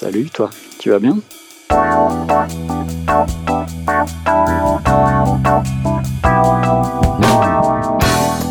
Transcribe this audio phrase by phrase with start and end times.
[0.00, 0.48] Salut, toi,
[0.78, 1.18] tu vas bien?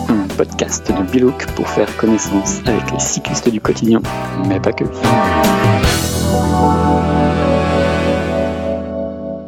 [0.08, 4.00] Un podcast de Bilouk pour faire connaissance avec les cyclistes du quotidien,
[4.48, 4.84] mais pas que.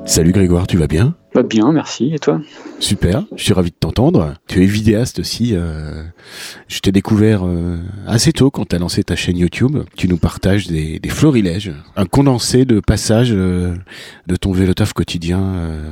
[0.08, 1.14] Salut Grégoire, tu vas bien?
[1.34, 2.42] Bah bien, merci, et toi?
[2.80, 4.34] Super, je suis ravi de t'entendre.
[4.50, 5.52] Tu es vidéaste aussi.
[5.54, 6.04] euh,
[6.68, 9.78] je t'ai découvert euh, assez tôt quand tu as lancé ta chaîne YouTube.
[9.96, 13.74] Tu nous partages des, des florilèges, un condensé de passages euh,
[14.28, 15.92] de ton vélo taf quotidien euh,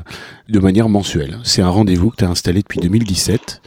[0.50, 1.38] de manière mensuelle.
[1.46, 3.62] C'est un rendez-vous que tu as installé depuis 2017,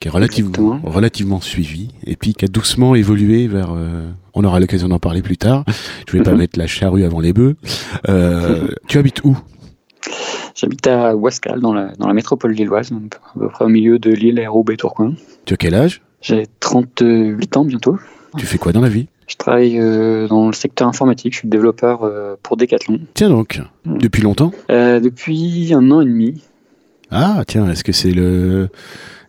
[0.00, 0.80] qui est relativement, Exactement.
[0.90, 3.72] relativement suivi, et puis qui a doucement évolué vers...
[3.76, 5.66] euh, on aura l'occasion d'en parler plus tard.
[6.08, 6.38] Je vais pas Mhm.
[6.38, 7.56] mettre la charrue avant les bœufs.
[8.08, 9.36] Euh, tu habites où?
[10.62, 13.98] J'habite à Wascal, dans la, dans la métropole lilloise, donc à peu près au milieu
[13.98, 15.14] de Lille et Roubaix Tourcoing.
[15.44, 16.02] Tu as quel âge?
[16.20, 17.98] J'ai 38 ans bientôt.
[18.38, 19.08] Tu fais quoi dans la vie?
[19.26, 23.00] Je travaille euh, dans le secteur informatique, je suis développeur euh, pour Decathlon.
[23.14, 24.52] Tiens donc, depuis longtemps?
[24.70, 26.40] Euh, depuis un an et demi.
[27.10, 28.68] Ah tiens, est-ce que c'est le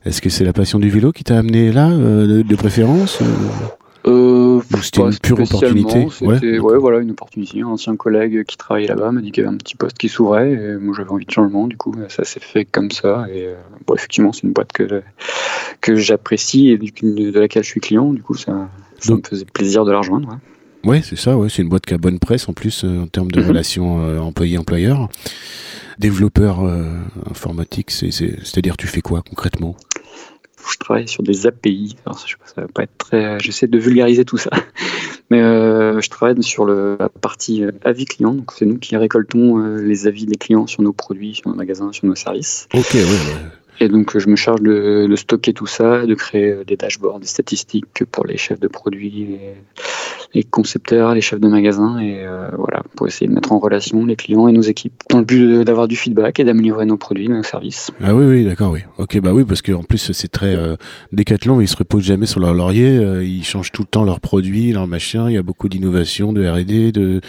[0.05, 3.23] est-ce que c'est la passion du vélo qui t'a amené là de, de préférence
[4.59, 7.61] Euh, c'était une pure opportunité C'était Ouais, ouais, voilà, une opportunité.
[7.61, 10.09] Un ancien collègue qui travaillait là-bas m'a dit qu'il y avait un petit poste qui
[10.09, 11.67] s'ouvrait et moi j'avais envie de changement.
[11.67, 13.25] Du coup, ça s'est fait comme ça.
[13.33, 13.55] Et euh,
[13.87, 15.01] bon, effectivement, c'est une boîte que,
[15.81, 18.13] que j'apprécie et de laquelle je suis client.
[18.13, 20.29] Du coup, ça, ça Donc- me faisait plaisir de la rejoindre.
[20.29, 20.35] ouais.
[20.85, 23.07] Ouais, c'est ça, ouais, c'est une boîte qui a bonne presse en plus euh, en
[23.07, 23.47] termes de Mhm.
[23.47, 25.07] relations euh, employé-employeur.
[25.97, 26.83] Développeur euh,
[27.29, 29.77] informatique, c'est, c'est, c'est-à-dire tu fais quoi concrètement?
[30.71, 31.95] Je travaille sur des API.
[32.05, 33.39] Alors, ça, je sais pas, ça va pas être très.
[33.39, 34.51] J'essaie de vulgariser tout ça.
[35.29, 38.33] Mais euh, je travaille sur le, la partie euh, avis client.
[38.33, 41.55] Donc, c'est nous qui récoltons euh, les avis des clients sur nos produits, sur nos
[41.55, 42.67] magasins, sur nos services.
[42.73, 43.03] Ok, ouais.
[43.79, 47.27] Et donc, je me charge de, de stocker tout ça, de créer des dashboards, des
[47.27, 49.39] statistiques pour les chefs de produits,
[50.33, 54.05] les concepteurs, les chefs de magasins, et euh, voilà, pour essayer de mettre en relation
[54.05, 57.29] les clients et nos équipes, dans le but d'avoir du feedback et d'améliorer nos produits,
[57.29, 57.91] nos services.
[58.03, 58.79] Ah oui, oui, d'accord, oui.
[58.97, 60.75] Ok, bah oui, parce que en plus c'est très euh,
[61.11, 64.19] Décathlon, ils se reposent jamais sur leur laurier, euh, ils changent tout le temps leurs
[64.19, 65.25] produits, leurs machins.
[65.27, 67.21] Il y a beaucoup d'innovation, de R&D, de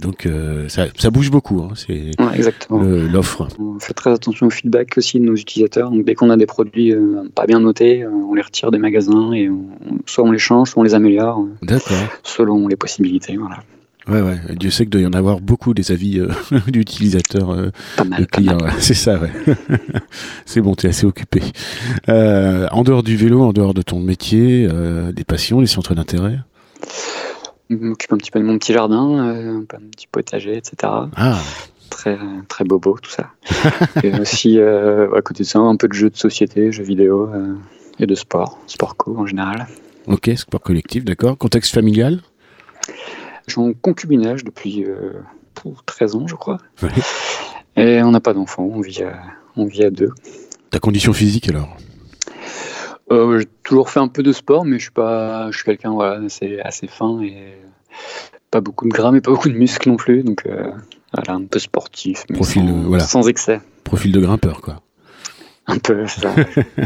[0.00, 0.28] donc
[0.68, 1.60] ça, ça bouge beaucoup.
[1.62, 3.48] Hein, c'est Ouais, l'offre.
[3.58, 5.90] On fait très attention au feedback aussi de nos utilisateurs.
[5.90, 6.94] Donc, dès qu'on a des produits
[7.34, 9.66] pas bien notés, on les retire des magasins et on-
[10.06, 11.96] soit on les change, soit on les améliore, D'accord.
[12.22, 13.36] Selon les possibilités.
[13.36, 13.58] Voilà.
[14.08, 14.38] Ouais, ouais.
[14.54, 16.28] Dieu sait qu'il doit y en avoir beaucoup des avis euh,
[16.68, 17.70] d'utilisateurs, euh,
[18.18, 18.58] de clients.
[18.58, 18.70] ouais.
[18.78, 19.30] C'est ça, ouais.
[20.44, 21.42] c'est bon, t'es assez occupé.
[22.08, 25.94] Euh, en dehors du vélo, en dehors de ton métier, euh, des passions, des centres
[25.96, 26.38] d'intérêt?
[27.68, 29.18] Je m'occupe un petit peu de mon petit jardin,
[29.58, 30.76] un peu- un petit potager, etc.
[31.16, 31.38] Ah,
[31.90, 32.16] très
[32.46, 33.30] très bobo tout ça.
[34.04, 37.28] et aussi à côté de ça un peu de jeux de société, jeux vidéo
[37.98, 39.66] et de sport, sport co en général.
[40.06, 41.36] Ok, sport collectif, d'accord.
[41.38, 42.20] Contexte familial.
[43.46, 45.12] Je suis en concubinage depuis euh,
[45.54, 46.58] pour 13 ans je crois.
[46.82, 46.88] Ouais.
[47.76, 49.20] Et on n'a pas d'enfants, on vit à,
[49.56, 50.10] on vit à deux.
[50.70, 51.76] Ta condition physique alors
[53.12, 55.92] Euh, j'ai toujours fait un peu de sport mais je suis pas je suis quelqu'un
[55.92, 57.54] voilà, assez assez fin et
[58.50, 60.72] pas beaucoup de gras mais pas beaucoup de muscles non plus donc euh,
[61.12, 63.04] voilà, un peu sportif mais Profil, sans, euh, voilà.
[63.04, 63.60] sans excès.
[63.84, 64.82] Profil de grimpeur, quoi.
[65.66, 66.34] Un peu, ça.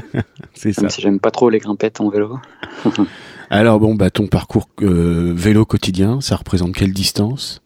[0.55, 0.83] C'est ça.
[0.83, 2.39] Même si j'aime pas trop les grimpettes en vélo.
[3.51, 7.63] Alors bon, bah ton parcours euh, vélo quotidien, ça représente quelle distance?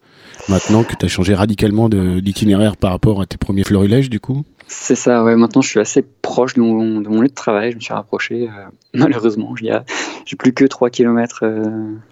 [0.49, 4.19] Maintenant que tu as changé radicalement de- d'itinéraire par rapport à tes premiers florilèges, du
[4.19, 4.43] coup?
[4.67, 5.35] C'est ça, ouais.
[5.35, 7.71] Maintenant, je suis assez proche de mon, de mon lieu de travail.
[7.71, 8.49] Je me suis rapproché.
[8.49, 11.43] euh, malheureusement, j'ai plus que 3 km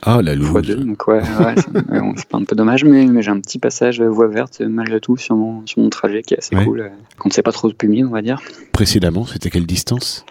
[0.04, 0.36] Ah, la.
[0.36, 0.76] 2.
[0.76, 1.56] Donc, ouais, ouais,
[2.16, 4.68] c'est, pas un peu dommage, mais, mais j'ai un petit passage euh, voie verte euh,
[4.70, 6.64] malgré tout sur mon, sur mon trajet qui est assez Ouais.
[6.66, 6.82] cool.
[6.82, 8.40] euh, Quand c'est pas trop humide, on va dire.
[8.72, 10.26] Précédemment, c'était quelle distance?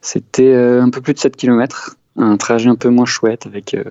[0.00, 1.96] C'était euh, un peu plus de 7 km.
[2.16, 3.84] Un trajet un peu moins chouette avec euh,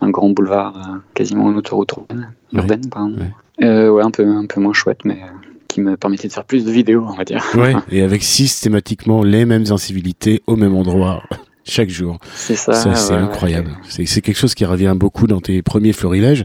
[0.00, 2.32] un grand boulevard, euh, quasiment une autoroute urbaine.
[2.52, 2.60] Ouais.
[2.60, 3.14] urbaine pardon.
[3.18, 3.66] Ouais.
[3.66, 5.26] Euh, ouais, un peu, un peu moins chouette, mais euh,
[5.70, 7.44] qui me permettait de faire plus de vidéos, on va dire.
[7.54, 11.22] Ouais, et avec systématiquement les mêmes incivilités au même endroit
[11.64, 12.18] chaque jour.
[12.34, 12.72] C'est ça.
[12.72, 13.70] Ça, c'est ouais, incroyable.
[13.98, 14.06] ouais.
[14.06, 16.44] C'est quelque chose qui revient beaucoup dans tes premiers florilèges.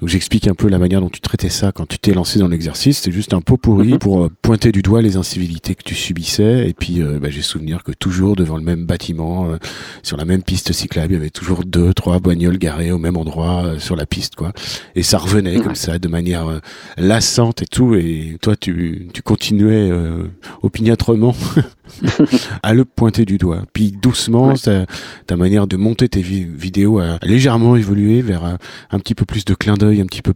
[0.00, 2.48] Donc j'explique un peu la manière dont tu traitais ça quand tu t'es lancé dans
[2.48, 2.98] l'exercice.
[2.98, 3.98] C'est juste un pot pourri Mhm.
[3.98, 6.68] pour euh, pointer du doigt les incivilités que tu subissais.
[6.68, 9.56] Et puis euh, bah, j'ai souvenir que toujours devant le même bâtiment, euh,
[10.02, 13.16] sur la même piste cyclable, il y avait toujours deux, trois bagnoles garées au même
[13.16, 14.52] endroit euh, sur la piste, quoi.
[14.94, 15.62] Et ça revenait Ouais.
[15.62, 16.60] comme ça, de manière
[16.96, 17.94] lassante et tout.
[17.94, 20.24] Et toi, tu, tu continuais euh,
[20.62, 21.34] opiniâtrement
[22.62, 23.62] à le pointer du doigt.
[23.72, 24.54] Puis doucement,
[25.26, 28.44] ta manière de monter tes vidéos a légèrement évolué vers
[28.90, 30.34] un, petit peu plus de clin d'œil, un petit peu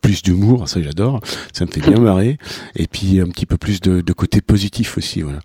[0.00, 0.68] plus d'humour.
[0.68, 1.20] Ça, j'adore.
[1.52, 2.38] Ça me fait bien marrer.
[2.76, 5.22] Et puis un petit peu plus de, côté positif aussi.
[5.22, 5.40] Voilà.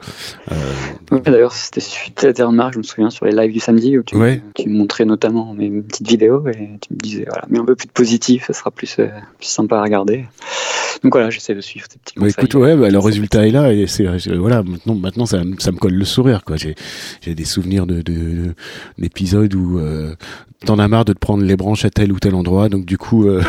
[0.52, 1.20] Euh...
[1.26, 4.04] D'ailleurs, c'était suite à tes remarques, je me souviens, sur les lives du samedi où
[4.04, 4.16] tu,
[4.56, 7.88] tu montrais notamment mes petites vidéos et tu me disais, voilà, mais un peu plus
[7.88, 9.08] de positif, ça sera plus, euh,
[9.38, 10.26] plus sympa à regarder.
[11.04, 12.32] Donc voilà, j'essaie de suivre tes petits conseils.
[12.32, 14.06] écoute, ouais, bah, le résultat est là et c'est
[14.36, 16.56] voilà, maintenant, maintenant ça, ça, me colle le sourire quoi.
[16.58, 16.76] J'ai
[17.36, 18.04] des souvenirs de
[18.98, 20.16] d'épisodes où euh,
[20.66, 22.98] t'en as marre de te prendre les branches à tel ou tel endroit, donc du
[22.98, 23.44] coup, euh,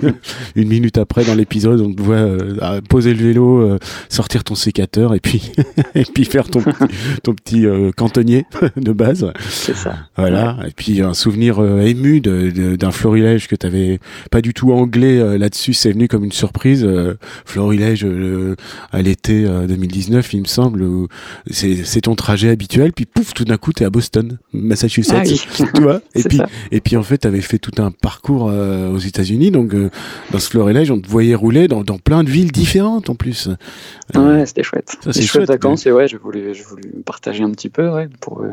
[0.56, 4.54] une minute après dans l'épisode, on te voit euh, poser le vélo, euh, sortir ton
[4.54, 5.52] sécateur et puis
[5.94, 6.62] et puis faire ton
[7.22, 7.66] ton petit
[7.96, 9.30] cantonnier de base.
[9.48, 9.96] C'est ça.
[10.16, 10.56] Voilà.
[10.66, 14.00] Et puis un souvenir ému d'un florilège que t'avais
[14.30, 16.86] pas du tout anglais là-dessus, c'est venu comme une surprise.
[17.44, 18.06] florilège
[18.92, 20.86] à l'été 2019, il me semble.
[21.50, 25.82] C'est ton trajet habituel, puis pouf, tout d'un coup, t'es à Boston, Massachusetts, ah tu
[25.82, 26.00] vois.
[26.14, 29.50] Et puis et puis en fait, tu avais fait tout un parcours euh, aux États-Unis,
[29.50, 29.90] donc euh,
[30.32, 33.48] dans ce florilège, on te voyait rouler dans, dans plein de villes différentes en plus.
[34.14, 34.96] Euh, ouais, c'était chouette.
[35.10, 38.44] C'est chouette vacances et ouais, je voulais, je voulais partager un petit peu, ouais, pour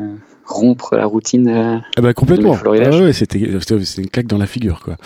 [0.46, 1.48] rompre la routine.
[1.48, 2.56] Euh, ah bah complètement.
[2.64, 4.96] Ah ouais, c'était une claque dans la figure quoi.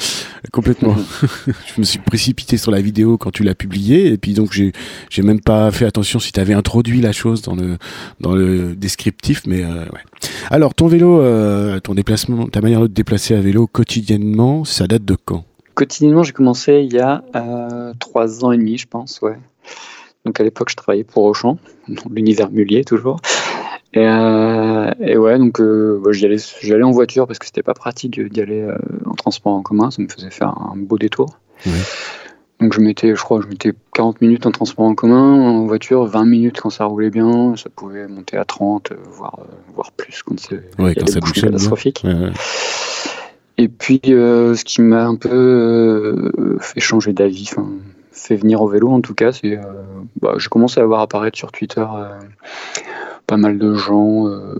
[0.52, 0.96] Complètement.
[1.46, 4.72] je me suis précipité sur la vidéo quand tu l'as publiée et puis donc j'ai
[5.10, 7.78] j'ai même pas fait attention si tu avais introduit la chose dans le
[8.20, 10.00] dans le descriptif mais euh, ouais.
[10.50, 14.86] Alors ton vélo euh, ton déplacement ta manière de te déplacer à vélo quotidiennement, ça
[14.86, 15.44] date de quand?
[15.74, 17.22] Quotidiennement, j'ai commencé il y a
[18.00, 19.36] trois ans et demi, je pense, ouais.
[20.24, 21.58] Donc à l'époque, je travaillais pour Auchan,
[22.10, 23.20] l'univers mulier toujours.
[23.94, 28.20] Et, euh, et, ouais, donc euh, bah, j'allais en voiture parce que c'était pas pratique
[28.20, 28.76] d'y aller euh,
[29.06, 31.38] en transport en commun, ça me faisait faire un beau détour.
[32.60, 36.04] Donc je mettais, je crois, je mettais 40 minutes en transport en commun, en voiture,
[36.04, 39.38] 20 minutes quand ça roulait bien, ça pouvait monter à 30, voire,
[39.74, 42.04] voire plus quand c'est ouais, quand ça catastrophique.
[43.56, 46.30] Et puis ce qui m'a un peu
[46.60, 47.50] fait changer d'avis,
[48.12, 49.58] fait venir au vélo en tout cas, c'est
[50.20, 51.86] bah, j'ai commencé à voir apparaître sur Twitter
[53.28, 54.26] pas mal de gens.
[54.26, 54.56] Euh,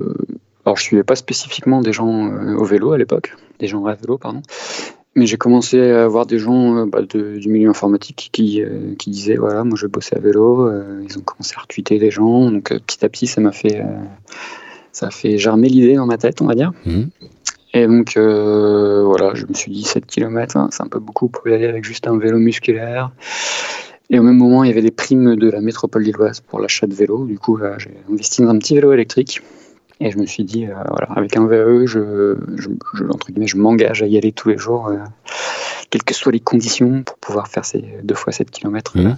[0.64, 3.94] alors, je suivais pas spécifiquement des gens euh, au vélo à l'époque, des gens à
[3.94, 4.42] vélo, pardon.
[5.16, 8.62] Mais j'ai commencé à voir des gens euh, bah, du milieu informatique qui,
[8.98, 10.70] qui disaient voilà, moi je bossais à vélo.
[11.02, 12.52] ils ont commencé à retweeter des gens.
[12.52, 13.82] Donc petit à petit, ça m'a fait,
[14.92, 16.72] ça a fait germer l'idée dans ma tête, on va dire.
[16.84, 17.02] Mmh.
[17.74, 21.48] Et donc voilà, je me suis dit 7 km, hein, c'est un peu beaucoup pour
[21.48, 23.10] y aller avec juste un vélo musculaire.
[24.10, 26.86] Et au même moment, il y avait des primes de la métropole lilloise pour l'achat
[26.86, 27.26] de vélo.
[27.26, 29.42] Du coup, euh, j'ai investi dans un petit vélo électrique.
[30.00, 33.56] Et je me suis dit, euh, voilà, avec un je, je, je entre guillemets, je
[33.56, 34.98] m'engage à y aller tous les jours, euh,
[35.90, 39.16] quelles que soient les conditions, pour pouvoir faire ces deux fois 7 km mmh.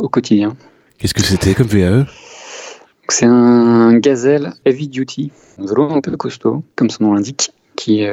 [0.00, 0.56] au quotidien.
[0.98, 2.04] Qu'est-ce que c'était comme VAE
[3.08, 8.04] C'est un Gazelle Heavy Duty, un vélo un peu costaud, comme son nom l'indique, qui,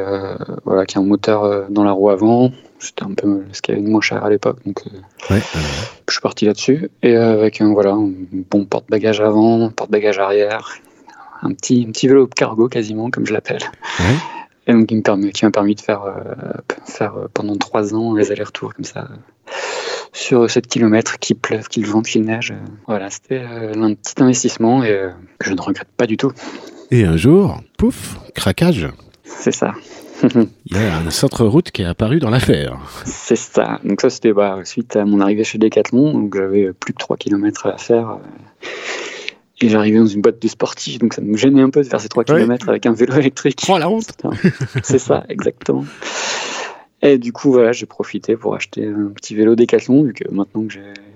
[0.64, 2.52] voilà, qui a un moteur dans la roue avant,
[2.86, 4.58] c'était un peu ce qu'il y avait de moins cher à l'époque.
[4.66, 5.40] Donc, euh,
[6.08, 6.90] je suis parti là-dessus.
[7.02, 8.12] Et avec un, voilà, un
[8.50, 10.76] bon porte-bagages avant, porte-bagages arrière,
[11.42, 13.64] un petit, un petit vélo cargo quasiment, comme je l'appelle.
[14.68, 16.14] Et donc, qui m'a permis, de faire, euh,
[16.86, 19.08] faire euh, pendant trois ans les allers-retours comme ça
[20.12, 22.54] sur 7 km, qu'il pleuve, qu'il vente, qu'il neige.
[22.88, 25.10] Voilà, c'était un petit investissement et
[25.40, 26.32] que je ne regrette pas du tout.
[26.90, 28.88] Et un jour, pouf, craquage.
[29.25, 29.74] C'est ça.
[30.24, 32.80] Il y a un centre-route qui est apparu dans l'affaire.
[33.06, 33.80] C'est ça.
[33.83, 36.13] Donc ça, c'était bah, suite à mon arrivée chez Decathlon.
[36.13, 38.10] Donc j'avais plus de 3 km à faire.
[38.12, 38.68] Euh,
[39.62, 42.01] et j'arrivais dans une boîte de sportif, donc ça me gênait un peu de faire
[42.01, 43.63] ces 3 km avec un vélo électrique.
[43.69, 44.12] Oh la honte
[44.83, 45.86] C'est ça, exactement.
[47.01, 50.65] Et du coup, voilà, j'ai profité pour acheter un petit vélo Decathlon, vu que maintenant
[50.67, 50.74] que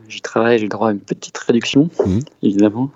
[0.07, 2.19] j'y travaille, j'ai le droit à une petite réduction, mmh.
[2.43, 2.91] évidemment.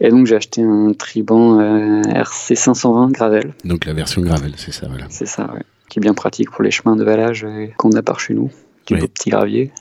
[0.00, 3.52] Et donc j'ai acheté un Triban euh, RC 520 Gravel.
[3.64, 5.04] Donc la version Gravel, c'est ça, voilà.
[5.10, 5.62] C'est ça, ouais.
[5.88, 8.50] Qui est bien pratique pour les chemins de valage euh, qu'on a par chez nous,
[8.86, 9.72] du petit gravier.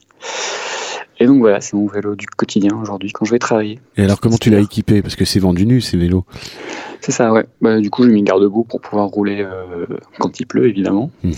[1.21, 3.79] Et donc voilà, c'est mon vélo du quotidien aujourd'hui quand je vais travailler.
[3.97, 5.01] Et alors comment tu l'as équipé?
[5.01, 6.25] Parce que c'est vendu nu ces vélos.
[7.01, 7.45] C'est ça, ouais.
[7.61, 9.85] Bah, du coup j'ai mis garde-boue pour pouvoir rouler euh,
[10.17, 11.11] quand il pleut évidemment.
[11.23, 11.33] Mhm.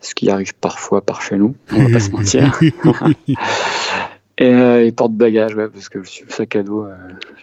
[0.00, 2.60] Ce qui arrive parfois par chez nous, on va pas se mentir.
[4.42, 6.96] Et, euh, porte-bagages, ouais, parce que le sac à dos, euh,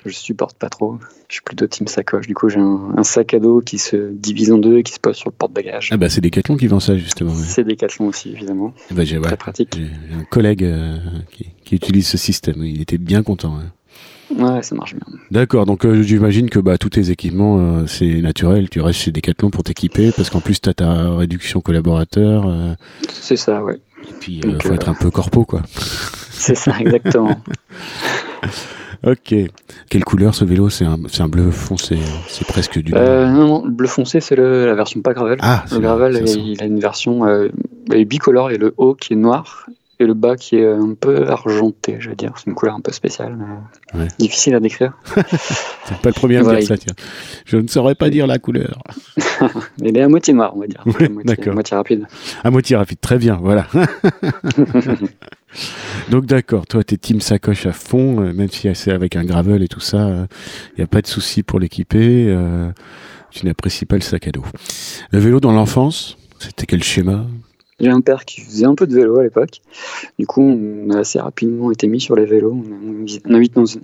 [0.06, 0.98] je supporte pas trop.
[1.30, 2.28] Je suis plutôt team sacoche.
[2.28, 5.00] Du coup, j'ai un, sac à dos qui se divise en deux et qui se
[5.00, 5.90] pose sur le porte-bagages.
[5.94, 7.34] Ah bah c'est Decathlon qui vend ça justement.
[7.34, 8.74] C'est Decathlon aussi, évidemment.
[8.92, 9.78] Eh bah, Très pratique.
[9.78, 10.98] J'ai un collègue euh,
[11.32, 12.66] qui, utilise ce système.
[12.66, 13.60] Il était bien content.
[14.36, 15.06] Ouais, ça marche bien.
[15.32, 19.12] D'accord, donc euh, j'imagine que bah, tous tes équipements, euh, c'est naturel, tu restes chez
[19.12, 22.76] Decathlon pour t'équiper, parce qu'en plus, tu as ta réduction collaborateur.
[23.10, 23.80] C'est ça, ouais.
[24.08, 25.62] Et puis, il faut être un peu corpo, quoi.
[26.32, 27.36] C'est ça, exactement.
[29.06, 29.36] ok.
[29.90, 30.70] Quelle couleur ce vélo?
[30.70, 31.98] C'est un, un, bleu foncé.
[32.28, 32.94] C'est presque du.
[32.96, 35.38] Euh, non, non, le bleu foncé, c'est la version pas gravel.
[35.42, 37.50] Ah, le gravel, il, a une version euh,
[38.06, 39.68] bicolore et le haut qui est noir
[40.00, 42.34] et le bas qui est un peu argenté, je veux dire.
[42.38, 43.38] C'est une couleur un peu spéciale,
[43.94, 44.94] mais difficile à décrire.
[45.16, 46.94] c'est pas le premier à dire ça, tiens.
[47.46, 48.82] Je ne saurais pas dire la couleur.
[49.84, 50.84] Il est à moitié noir, on va dire.
[51.26, 51.52] D'accord.
[51.52, 52.08] À moitié rapide.
[52.44, 53.68] À moitié rapide, très bien, voilà.
[56.10, 59.64] Donc d'accord, toi t'es team sacoche à fond, euh, même si c'est avec un gravel
[59.64, 60.26] et tout ça, il euh,
[60.78, 62.28] n'y a pas de souci pour l'équiper.
[62.28, 62.72] Euh,
[63.32, 64.46] tu n'apprécies pas le sac à dos.
[65.12, 67.26] Le vélo dans l'enfance, c'était quel schéma?
[67.80, 69.62] J'ai un père qui faisait un peu de vélo à l'époque.
[70.18, 72.56] Du coup, on a assez rapidement été mis sur les vélos.
[73.26, 73.34] On,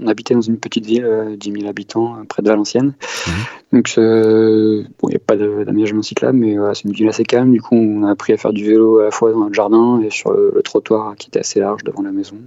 [0.08, 2.94] habitait dans une petite ville, 10 000 habitants, près de Valenciennes.
[3.28, 3.32] Mmh.
[3.74, 7.52] Donc, il n'y a pas d'aménagement cyclable, mais c'est une ville assez calme.
[7.52, 10.02] Du coup, on a appris à faire du vélo à la fois dans le jardin
[10.02, 12.38] et sur le, trottoir qui était assez large devant la maison.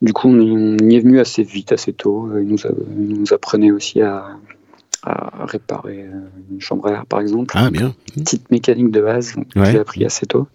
[0.00, 2.28] Du coup, on y est venu assez vite, assez tôt.
[2.38, 2.58] Il nous,
[2.96, 4.36] nous apprenait aussi à,
[5.04, 6.06] réparer
[6.50, 7.54] une chambre à air, par exemple.
[7.56, 7.94] Ah, bien.
[8.16, 10.46] Une petite mécanique de base, que j'ai appris assez tôt.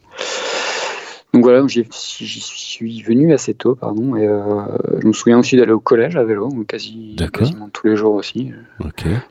[1.35, 4.61] Donc voilà, j'y suis venu assez tôt, pardon, et euh,
[5.01, 8.53] je me souviens aussi d'aller au collège à vélo, quasi, quasiment tous les jours aussi.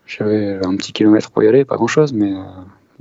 [0.06, 2.42] J'avais un petit kilomètre pour y aller, pas grand chose, mais euh,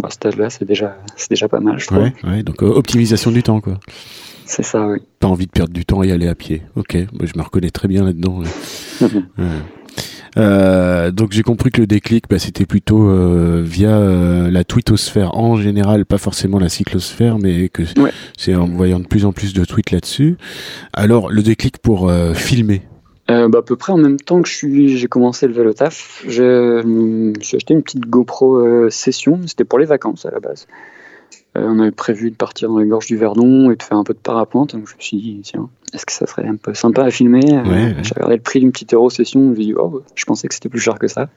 [0.01, 0.95] à cet âge-là, c'est déjà,
[1.29, 2.09] déjà pas mal, je trouve.
[2.23, 3.77] Ouais, donc euh, optimisation du temps, quoi.
[4.45, 4.99] C'est ça, oui.
[5.19, 6.61] Pas envie de perdre du temps et aller à pied.
[6.77, 8.41] Ok, je me reconnais très bien là-dedans.
[10.37, 15.35] Euh, donc j'ai compris que le déclic, bah, c'était plutôt euh, via euh, la twittosphère
[15.35, 17.83] en général, pas forcément la cyclosphère, mais que
[18.37, 20.37] c'est en voyant de plus en plus de tweets là-dessus.
[20.93, 22.81] Alors le déclic pour filmer.
[23.27, 26.43] bah, à peu près en même temps que j'ai commencé le vélo taf, j'ai
[27.55, 29.41] acheté une petite GoPro session.
[29.45, 30.67] C'était pour les vacances à la base.
[31.55, 34.13] on avait prévu de partir dans les gorges du Verdon et de faire un peu
[34.13, 34.75] de parapente.
[34.75, 37.53] Donc je me suis dit, tiens, est-ce que ça serait un peu sympa à filmer
[37.53, 40.47] euh, J'ai regardé le prix d'une petite euro session, je me dit, oh, je pensais
[40.47, 41.29] que c'était plus cher que ça.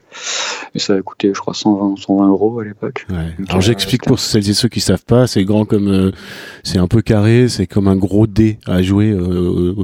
[0.73, 3.05] Et ça a coûté, je crois, 120, 120 euros à l'époque.
[3.49, 6.11] Alors j'explique pour celles et ceux qui savent pas, c'est grand comme, euh,
[6.63, 9.75] c'est un peu carré, c'est comme un gros dé à jouer euh,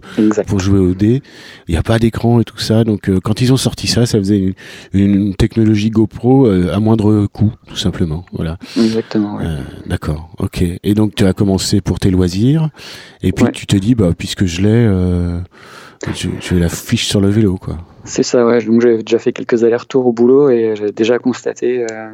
[0.47, 1.21] pour jouer au dé.
[1.67, 4.17] Il n'y a pas d'écran et tout ça, donc quand ils ont sorti ça, ça
[4.17, 4.55] faisait
[4.93, 8.25] une, technologie GoPro à moindre coût, tout simplement.
[8.33, 8.57] Voilà.
[8.77, 9.39] Exactement.
[9.85, 10.29] D'accord.
[10.39, 10.63] Ok.
[10.83, 12.69] Et donc tu as commencé pour tes loisirs,
[13.21, 15.39] et puis tu te dis, bah puisque je euh,
[16.13, 17.77] je, je la fiche sur le vélo, quoi.
[18.05, 18.62] C'est ça, ouais.
[18.63, 22.10] Donc j'avais déjà fait quelques allers-retours au boulot et j'avais déjà constaté euh,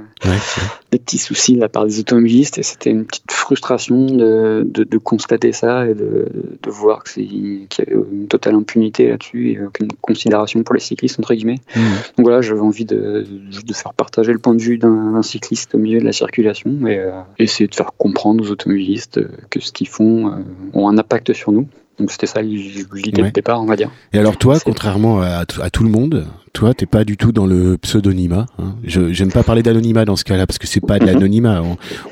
[0.92, 4.98] des petits soucis de la part des automobilistes et c'était une petite frustration de, de,
[5.00, 6.28] constater ça et de,
[6.62, 11.20] de voir qu'il y avait une totale impunité là-dessus et aucune considération pour les cyclistes,
[11.20, 11.62] entre guillemets.
[11.76, 11.80] Mmh.
[12.18, 13.26] Donc voilà, j'avais envie de,
[13.66, 17.00] de faire partager le point de vue d'un cycliste au milieu de la circulation et
[17.00, 20.36] euh, essayer de faire comprendre aux automobilistes que ce qu'ils font euh,
[20.74, 21.68] ont un impact sur nous.
[22.00, 23.92] Donc c'était ça l'idée de départ, on va dire.
[24.14, 27.78] Et alors toi, contrairement à, tout le monde, toi, t'es pas du tout dans le
[27.78, 28.46] pseudonymat.
[28.58, 28.76] Hein.
[28.84, 31.62] Je j'aime pas parler d'anonymat dans ce cas-là parce que c'est pas de l'anonymat.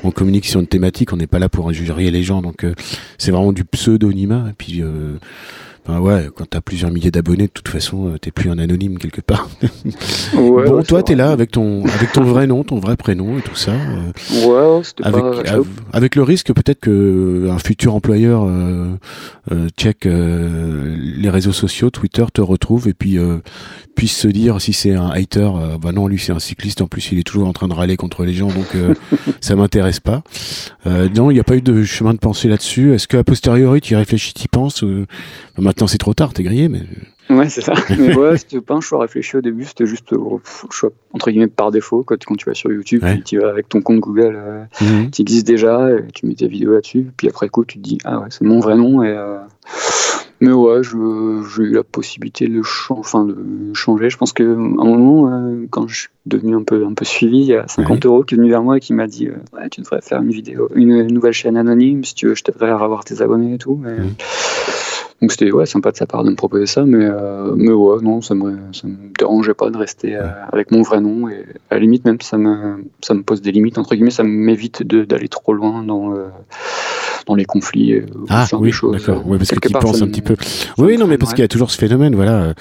[0.04, 2.42] On, communique sur une thématique, on n'est pas là pour injurier les gens.
[2.42, 2.74] Donc euh,
[3.16, 4.46] c'est vraiment du pseudonymat.
[4.50, 5.16] Et puis euh,
[5.88, 8.98] ben ouais, quand t'as plusieurs milliers d'abonnés, de toute façon, euh, t'es plus un anonyme
[8.98, 9.48] quelque part.
[10.34, 13.40] ouais, bon, toi, t'es là avec ton, avec ton vrai nom, ton vrai prénom et
[13.40, 13.72] tout ça.
[13.72, 15.56] Euh, ouais, avec, pas...
[15.94, 18.98] avec le risque peut-être que euh, un futur employeur euh,
[19.78, 23.16] check les réseaux sociaux, Twitter te retrouve et puis
[23.94, 25.48] puisse se dire si c'est un hater,
[25.80, 26.82] bah non, lui c'est un cycliste.
[26.82, 28.76] En plus, il est toujours en train de râler contre les gens, donc
[29.40, 30.22] ça m'intéresse pas.
[30.84, 32.92] non, il n'y a pas eu de chemin de pensée là-dessus.
[32.92, 34.84] Est-ce qu'à posteriori, tu y réfléchis, tu y penses
[35.56, 36.82] Maintenant, c'est trop tard, t'es grillé, mais.
[37.30, 37.74] Ouais, c'est ça.
[37.98, 40.38] mais ouais, c'était pas un choix réfléchi au début, c'était juste euh,
[40.70, 42.02] choix entre guillemets par défaut.
[42.02, 45.10] Quand, quand tu vas sur YouTube, tu vas avec ton compte Google, euh, mhm.
[45.10, 47.10] tu existes déjà, et tu mets tes vidéos là-dessus.
[47.16, 49.02] Puis après coup, tu te dis, ah ouais, c'est mon vrai nom.
[49.02, 49.38] Et, euh,
[50.40, 54.08] Mais ouais, j'ai eu la possibilité de, enfin, de changer.
[54.08, 55.30] Je pense qu'à un moment,
[55.68, 58.36] quand je suis devenu un peu, un peu suivi, il y a 50 euros qui
[58.36, 61.06] est venu vers moi et qui m'a dit ouais, Tu devrais faire une vidéo, une,
[61.08, 63.76] nouvelle chaîne anonyme si tu veux, je t'aiderais à avoir tes abonnés et tout.
[63.76, 63.98] Mais...
[63.98, 64.14] Mhm.
[65.20, 68.00] Donc c'était ouais, sympa de sa part de me proposer ça, mais, euh, mais ouais,
[68.02, 71.28] non, ça me, ça me dérangeait pas de rester euh, avec mon vrai nom.
[71.28, 74.22] Et à la limite, même, ça me, ça me pose des limites, entre guillemets, ça
[74.22, 76.28] m'évite d'aller trop loin dans, euh,
[77.28, 77.92] dans les conflits.
[77.92, 79.26] Euh, ah, oui, d'accord.
[79.26, 80.36] Ouais, parce que tu penses un petit peu.
[80.78, 82.54] Oui, non, mais parce qu'il y a toujours ce phénomène, voilà.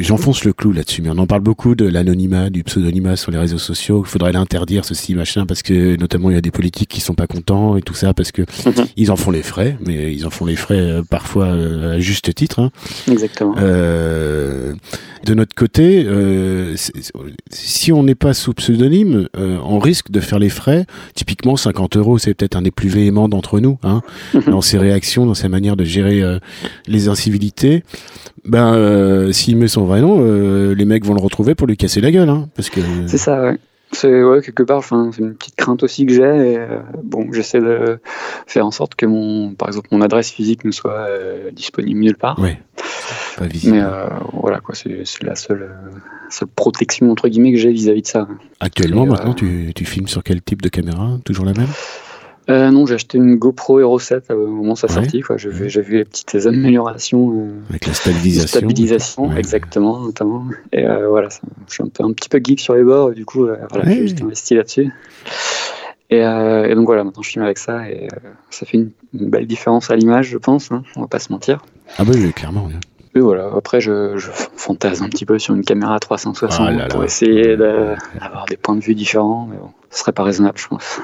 [0.00, 3.38] J'enfonce le clou là-dessus, mais on en parle beaucoup de l'anonymat, du pseudonymat sur les
[3.38, 4.02] réseaux sociaux.
[4.06, 7.14] Il faudrait l'interdire, ceci, machin, parce que notamment il y a des politiques qui sont
[7.14, 8.86] pas contents et tout ça, parce que mhm.
[8.96, 12.34] ils en font les frais, mais ils en font les frais parfois euh, à juste
[12.34, 12.60] titre.
[12.60, 12.70] Hein.
[13.10, 13.54] Exactement.
[13.58, 14.74] Euh,
[15.24, 16.74] de notre côté, euh,
[17.50, 20.86] si on n'est pas sous pseudonyme, on risque de faire les frais.
[21.14, 23.77] Typiquement, 50 euros, c'est peut-être un des plus véhéments d'entre nous.
[23.82, 24.02] Hein,
[24.46, 26.38] dans ses réactions, dans sa manière de gérer euh,
[26.86, 27.84] les incivilités.
[28.44, 31.76] Ben, euh, s'il met son vrai nom, euh, les mecs vont le retrouver pour lui
[31.76, 32.80] casser la gueule, hein, parce que.
[33.06, 33.58] C'est ça, ouais.
[33.92, 36.22] C'est ouais, quelque part, enfin, c'est une petite crainte aussi que j'ai.
[36.22, 37.98] Euh, bon, j'essaie de
[38.46, 42.16] faire en sorte que mon, par exemple, mon adresse physique ne soit euh, disponible nulle
[42.16, 42.38] part.
[42.38, 42.60] Ouais.
[43.38, 43.76] Pas visible.
[43.76, 45.74] Mais euh, voilà, quoi, c'est la seule,
[46.28, 48.28] seule protection entre guillemets que j'ai vis-à-vis de ça.
[48.60, 51.18] Actuellement, Et, maintenant, tu, tu filmes sur quel type de caméra?
[51.24, 51.68] Toujours la même?
[52.50, 54.94] Euh, non, j'ai acheté une GoPro Hero 7 au moment de sa Ouais.
[54.94, 55.22] sortie.
[55.36, 55.50] J'ai
[55.82, 57.30] vu, les petites améliorations.
[57.36, 58.46] euh, Avec la stabilisation.
[58.48, 59.38] stabilisation, Ouais.
[59.38, 60.46] exactement, notamment.
[60.72, 63.10] Et euh, voilà, ça- je suis un, peu, un petit peu geek sur les bords,
[63.10, 63.94] du coup, euh, voilà, Ouais.
[63.96, 64.90] j'ai juste investi là-dessus.
[66.10, 68.16] Et, euh, et donc voilà, maintenant je filme avec ça et euh,
[68.48, 71.30] ça fait une, une belle différence à l'image, je pense, hein, on va pas se
[71.30, 71.60] mentir.
[71.98, 72.64] Ah bah oui, clairement.
[72.66, 72.72] oui.
[73.14, 76.78] Et voilà, après je, je fantasme un petit peu sur une caméra 360 Ah là
[76.78, 76.88] là.
[76.88, 80.68] pour essayer d'avoir des points de vue différents, mais bon, ce serait pas raisonnable, je
[80.68, 81.00] pense.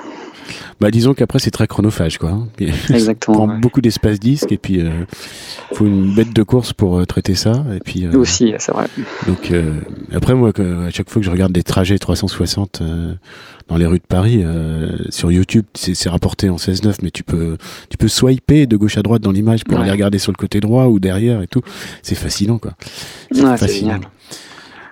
[0.81, 2.31] Bah disons qu'après c'est très chronophage quoi.
[2.31, 2.49] hein.
[2.91, 3.37] Exactement.
[3.37, 3.59] prend ouais.
[3.61, 5.05] beaucoup d'espace disque et puis euh,
[5.73, 8.87] faut une bête de course pour euh, traiter ça et puis euh, Aussi, c'est vrai.
[9.27, 9.81] donc euh,
[10.13, 13.15] après moi à chaque fois que je regarde des trajets 360 euh,
[13.69, 17.23] dans les rues de Paris euh, sur YouTube c'est c'est rapporté en 16:9 mais tu
[17.25, 17.57] peux
[17.89, 19.83] tu peux swiper de gauche à droite dans l'image pour Ouais.
[19.83, 21.63] aller regarder sur le côté droit ou derrière et tout
[22.03, 22.73] c'est fascinant quoi.
[23.35, 24.01] Ouais, c'est fascinant.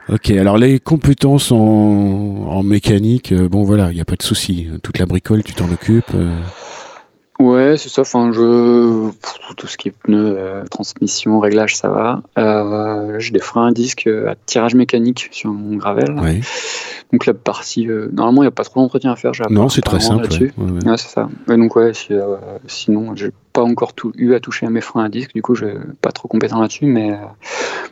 [0.08, 4.22] Ok, alors les compétences en, en mécanique, euh, bon voilà, il n'y a pas de
[4.22, 4.68] souci.
[4.82, 6.04] Toute la bricole, tu t'en occupes.
[6.14, 6.36] euh,
[7.38, 8.02] Ouais, c'est ça.
[8.02, 12.22] Enfin, je pff, tout ce qui est pneus, euh, transmission, réglage, ça va.
[12.38, 16.18] Euh, j'ai des freins à disque à tirage mécanique sur mon gravel.
[16.20, 16.40] ouais.
[17.12, 19.32] Donc la partie, euh, normalement, il n'y a pas trop d'entretien à faire.
[19.50, 20.28] Non, c'est très simple.
[20.30, 21.28] ouais, ouais, c'est ça.
[21.50, 22.08] Et donc ouais, si,
[22.66, 25.34] sinon, j'ai pas encore tout, eu à toucher à mes freins à disque.
[25.34, 27.16] Du coup, je suis pas trop compétent là-dessus, mais euh,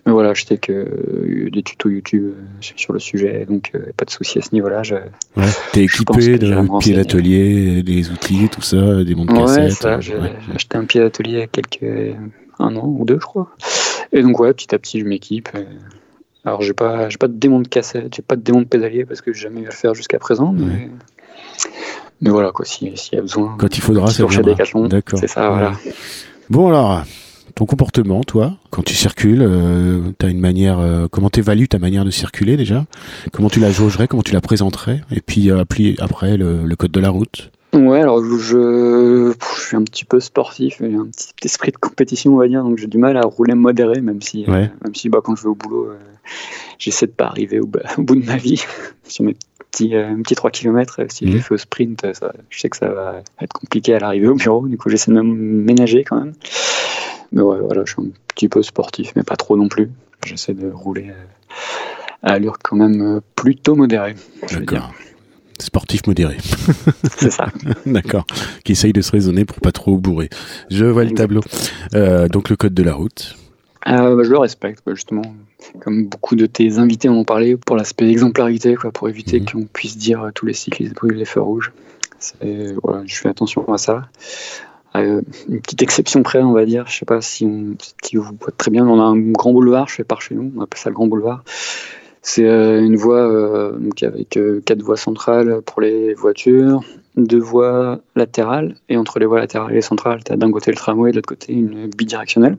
[0.07, 4.05] mais voilà, je sais que euh, des tutos YouTube euh, sur le sujet, donc pas
[4.05, 4.83] de souci à ce niveau-là.
[4.83, 4.95] Je...
[5.37, 6.97] Ouais, T'es équipé de pieds renseigner.
[6.97, 9.73] d'atelier, des outils, tout ça, des montres Ouais, cassettes.
[9.73, 10.33] ça, j'ai ouais.
[10.47, 12.17] j'ai acheté un pied d'atelier il y a quelques
[12.59, 13.51] un an ou deux, je crois.
[14.13, 15.49] Et donc ouais, petit à petit, je m'équipe.
[16.45, 19.05] Alors j'ai pas, j'ai pas de démon de cassette, j'ai pas de démon de pédalier
[19.05, 20.53] parce que j'ai jamais eu à le faire jusqu'à présent.
[20.57, 20.89] Mais.
[22.21, 23.57] Mais voilà quoi, si- s'il y a besoin.
[23.59, 24.07] Quand il faudra.
[24.09, 25.19] Decathlon, D'accord.
[25.19, 25.73] C'est ça, voilà.
[26.49, 27.03] Bon alors,
[27.55, 30.79] ton comportement, toi, quand tu circules, euh, t'as une manière.
[30.79, 32.87] euh, comment t'évalues ta manière de circuler déjà?
[33.33, 35.03] Comment tu la jaugerais Comment tu la présenterais?
[35.13, 35.65] Et puis euh,
[35.99, 37.51] après le, le code de la route?
[37.73, 42.35] Ouais, alors je, je suis un petit peu sportif, j'ai un petit esprit de compétition,
[42.35, 45.09] on va dire, donc j'ai du mal à rouler modéré, même si, euh, même si
[45.09, 45.99] bah, quand je vais au boulot, euh,
[46.81, 48.61] j'essaie de pas arriver au, bout de ma vie
[49.05, 49.37] sur mes
[49.71, 51.01] petits, euh, mes petits 3 km.
[51.09, 51.41] Si je Mhm.
[51.41, 54.35] fais au sprint, euh, ça, je sais que ça va être compliqué à l'arrivée au
[54.35, 56.33] bureau, du coup j'essaie de ménager quand même.
[57.33, 59.91] Mais ouais, voilà, je suis un petit peu sportif, mais pas trop non plus.
[60.27, 61.15] J'essaie de rouler euh,
[62.23, 64.15] à allure quand même euh, plutôt modérée.
[64.53, 64.93] D'accord.
[65.59, 66.37] Sportif modéré.
[67.19, 67.47] C'est ça.
[67.87, 68.27] D'accord.
[68.65, 70.29] Qui essaye de se raisonner pour pas trop bourrer.
[70.71, 71.41] Je vois le tableau.
[71.95, 73.37] Euh, donc le code de la route.
[73.89, 75.23] Euh, bah, je le respecte, quoi, justement.
[75.81, 79.47] Comme beaucoup de tes invités en ont parlé, pour l'aspect exemplarité, quoi, pour éviter Mhm.
[79.47, 81.73] qu'on puisse dire euh, tous les cyclistes brûlent les feux rouges.
[82.83, 84.09] Voilà, je fais attention à ça.
[84.97, 86.87] Euh, une petite exception près, on va dire.
[86.87, 88.87] Je sais pas si, on, si vous voyez très bien.
[88.87, 90.53] On a un grand boulevard, je fais par chez nous.
[90.57, 91.43] On appelle ça le grand boulevard.
[92.23, 96.83] C'est une voie donc avec quatre voies centrales pour les voitures,
[97.17, 100.71] deux voies latérales, et entre les voies latérales et les centrales, tu as d'un côté
[100.71, 102.59] le tramway, de l'autre côté une bidirectionnelle.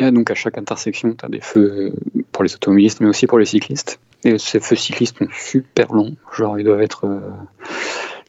[0.00, 3.26] Et donc à chaque intersection, tu as des feux euh, pour les automobilistes, mais aussi
[3.26, 4.00] pour les cyclistes.
[4.24, 7.20] Et ces feux cyclistes sont super longs, genre ils doivent être euh,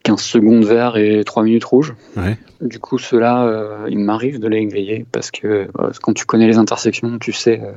[0.04, 1.96] 15 secondes verts et 3 minutes rouges.
[2.18, 2.38] Ouais.
[2.62, 6.48] Du coup, ceux-là, euh, il m'arrive de les griller parce que euh, quand tu connais
[6.48, 7.72] les intersections, tu sais euh,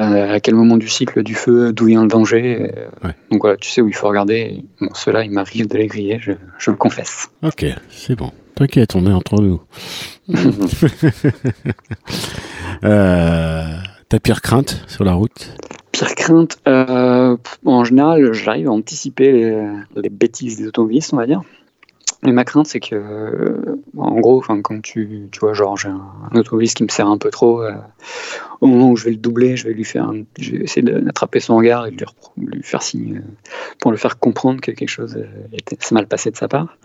[0.00, 2.70] euh, à quel moment du cycle du feu, d'où vient le danger.
[2.76, 3.14] euh, Ouais.
[3.30, 4.62] Donc voilà, tu sais où il faut regarder.
[4.80, 7.28] Bon, ceux-là, il m'arrive de les griller, je, je le confesse.
[7.42, 8.30] Ok, c'est bon.
[8.54, 9.60] T'inquiète, on est entre nous.
[12.84, 13.64] Euh,
[14.08, 15.52] ta pire crainte sur la route?
[15.92, 21.26] Pire crainte, euh, en général, j'arrive à anticiper les, les bêtises des automobilistes, on va
[21.26, 21.42] dire.
[22.24, 26.00] Mais ma crainte, c'est que, euh, en gros, quand tu, tu vois, genre, j'ai un,
[26.32, 27.72] un automobiliste qui me sert un peu trop, euh,
[28.60, 30.82] au moment où je vais le doubler, je vais lui faire, un- je vais essayer
[30.82, 32.04] d'attraper son regard et de
[32.36, 33.22] lui, lui faire signe
[33.80, 35.16] pour le faire comprendre que quelque chose
[35.80, 36.76] s'est mal passé de sa part.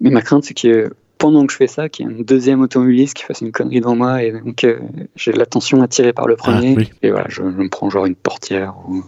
[0.00, 2.60] Mais ma crainte, c'est que pendant que je fais ça, qu'il y ait un deuxième
[2.60, 4.78] automobiliste qui fasse une connerie devant moi et donc euh,
[5.16, 6.74] j'ai l'attention attirée par le premier.
[6.76, 6.90] Ah, oui.
[7.02, 9.02] Et voilà, je, je me prends genre une portière ou,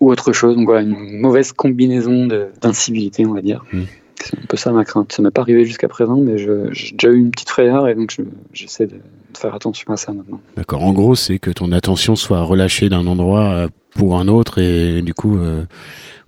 [0.00, 0.56] ou autre chose.
[0.56, 2.26] Donc voilà, une mauvaise combinaison
[2.60, 3.64] d'incivilité, on va dire.
[3.72, 3.82] Mm.
[4.20, 5.12] C'est un peu ça ma crainte.
[5.12, 8.10] Ça m'est pas arrivé jusqu'à présent, mais j'ai déjà eu une petite frayeur et donc
[8.10, 10.40] je- j'essaie de, de faire attention à ça maintenant.
[10.56, 10.82] D'accord.
[10.82, 15.02] En gros, c'est que ton attention soit relâchée d'un endroit euh, pour un autre et
[15.02, 15.62] du coup, euh,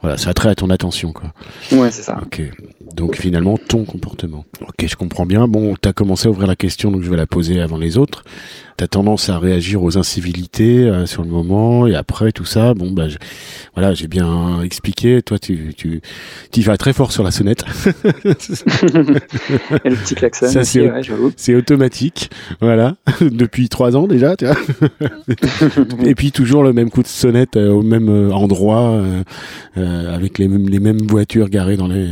[0.02, 1.32] Voilà, ça attrait à ton attention, quoi.
[1.72, 2.18] Ouais, c'est ça.
[2.22, 2.42] Ok.
[2.94, 4.44] Donc finalement, ton comportement.
[4.62, 5.46] Ok, je comprends bien.
[5.46, 8.24] Bon, t'as commencé à ouvrir la question, donc je vais la poser avant les autres.
[8.80, 12.72] T'as tendance à réagir aux incivilités euh, sur le moment et après tout ça.
[12.72, 13.18] Bon, bah, je-
[13.74, 15.20] voilà, j'ai bien expliqué.
[15.20, 16.00] Toi, tu, tu,
[16.50, 17.62] tu vas très fort sur la sonnette.
[19.84, 21.30] Et le petit klaxon Ça, c'est- ouais, j'avoue.
[21.36, 22.30] C'est automatique,
[22.62, 24.56] voilà, depuis trois ans déjà, tu vois.
[26.06, 29.02] Et puis toujours le même coup de sonnette euh, au même euh, endroit,
[29.76, 32.08] euh, avec les mêmes, les mêmes voitures garées dans les,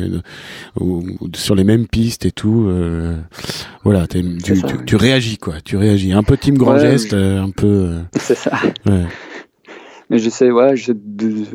[0.78, 1.02] ou-
[1.35, 2.68] sur les mêmes pistes et tout.
[3.85, 4.22] voilà, tu,
[4.54, 6.12] ça, tu réagis quoi, tu réagis.
[6.12, 7.66] Un peu team grand Ouais, geste, je- euh, un peu.
[7.66, 8.53] euh, C'est ça.
[8.87, 9.05] ouais.
[10.11, 10.94] Mais j'essaie ouais, de,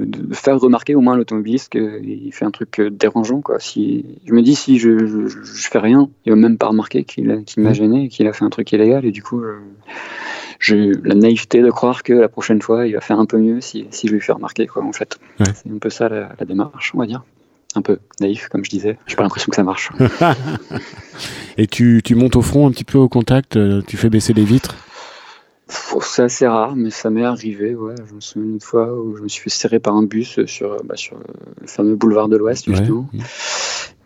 [0.05, 3.41] de faire remarquer au moins l'automobiliste qu'il fait un truc euh, dérangeant.
[3.41, 3.59] Quoi.
[3.59, 7.03] Si, je me dis, si je, je, je fais rien, il va même pas remarquer
[7.03, 9.05] qu'il m'a gêné, qu'il a fait un truc illégal.
[9.05, 9.41] Et du coup,
[10.59, 13.59] j'ai la naïveté de croire que la prochaine fois, il va faire un peu mieux
[13.59, 14.67] si, si je lui fais remarquer.
[14.67, 15.17] Quoi, en fait.
[15.39, 15.47] Ouais.
[15.55, 17.23] C'est un peu ça la, la démarche, on va dire.
[17.75, 18.99] Un peu naïf, comme je disais.
[19.07, 19.89] J'ai pas l'impression que ça marche.
[21.57, 24.43] Et tu, tu montes au front un petit peu au contact, tu fais baisser les
[24.45, 24.75] vitres?
[25.67, 27.73] C'est assez rare, mais ça m'est arrivé.
[27.75, 27.95] Ouais.
[28.07, 30.77] Je me souviens une fois où je me suis fait serrer par un bus sur,
[30.83, 31.17] bah, sur
[31.61, 32.75] le fameux boulevard de l'Ouest, Ouais.
[32.75, 33.07] justement.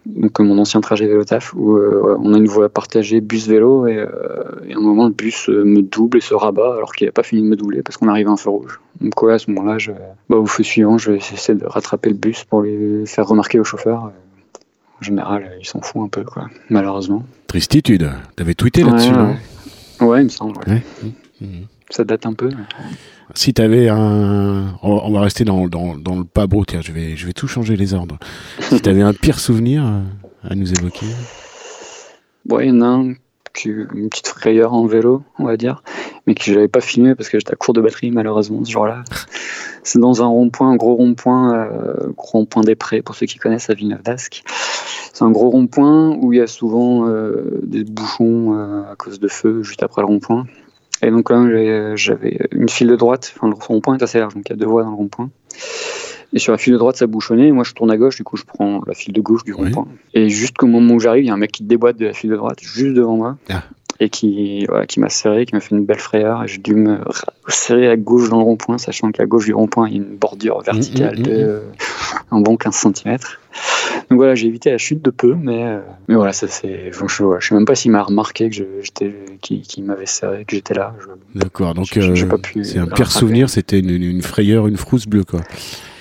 [0.05, 3.47] donc euh, mon ancien trajet vélo taf où euh, on a une voie partagée bus
[3.47, 4.07] vélo et, euh,
[4.65, 7.11] et à un moment le bus euh, me double et se rabat alors qu'il n'a
[7.11, 8.79] pas fini de me doubler parce qu'on arrive à un feu rouge.
[9.01, 9.91] Donc ouais, à ce moment-là, je,
[10.29, 13.59] bah, au feu suivant, je vais essayer de rattraper le bus pour les faire remarquer
[13.59, 14.11] au chauffeur.
[14.99, 17.23] En général, euh, il s'en fout un peu, quoi, malheureusement.
[17.47, 18.09] Tristitude.
[18.35, 20.07] T'avais tweeté là-dessus, ouais.
[20.07, 20.53] Ouais, il me semble.
[21.41, 21.47] Ouais.
[21.47, 21.53] Ouais.
[21.53, 21.65] Mhm.
[21.89, 22.49] Ça date un peu.
[23.33, 26.91] Si t'avais un, on on va rester dans, dans, dans le pas beau, tiens, je
[26.91, 28.17] vais, je vais tout changer les ordres.
[28.59, 30.01] Si t'avais un pire souvenir euh,
[30.43, 31.05] à nous évoquer.
[32.45, 33.13] Bon, il y en a un
[33.65, 35.83] une petite frayeur en vélo, on va dire,
[36.25, 39.03] mais que j'avais pas filmé parce que j'étais à court de batterie malheureusement ce jour-là.
[39.83, 43.37] C'est dans un rond-point, un gros rond-point, euh, gros rond-point des Prés pour ceux qui
[43.37, 44.43] connaissent à Villeneuve d'Ascq.
[45.13, 49.19] C'est un gros rond-point où il y a souvent euh, des bouchons euh, à cause
[49.19, 50.45] de feu juste après le rond-point.
[51.01, 54.33] Et donc là, j'avais- j'avais une file de droite, enfin le rond-point est assez large,
[54.35, 55.29] donc il y a deux voies dans le rond-point.
[56.33, 57.51] Et sur la file de droite, ça bouchonnait.
[57.51, 59.65] Moi, je tourne à gauche, du coup, je prends la file de gauche du Oui.
[59.65, 59.87] rond-point.
[60.13, 62.13] Et juste qu'au moment où j'arrive, il y a un mec qui déboîte de la
[62.13, 63.37] file de droite, juste devant moi.
[63.49, 63.63] Ah.
[63.99, 66.43] Et qui, voilà, qui m'a serré, qui m'a fait une belle frayeur.
[66.43, 66.99] Et j'ai dû me
[67.47, 70.17] serrer à gauche dans le rond-point, sachant qu'à gauche du rond-point, il y a une
[70.17, 71.59] bordure verticale mm, mm, de euh,
[72.31, 73.17] un bon 15 cm.
[74.09, 76.91] Donc voilà, j'ai évité la chute de peu, mais, euh, mais voilà, ça c'est.
[76.93, 80.55] Je, ouais, je sais même pas s'il m'a remarqué que j'étais, qu'il m'avait serré, que
[80.55, 80.95] j'étais là.
[81.35, 84.77] D'accord, donc J'ai- euh, pas pu c'est un pire souvenir, c'était une, une frayeur, une
[84.77, 85.41] frousse bleue, quoi.